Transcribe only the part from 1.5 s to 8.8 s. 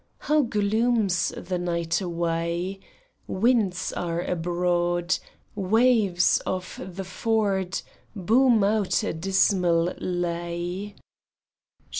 night away! Winds are abroad; Waves of the ford Bocm